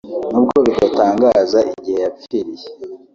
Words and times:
nubwo 0.31 0.57
bidatangaza 0.65 1.59
igihe 1.75 1.99
yapfiriye 2.05 2.67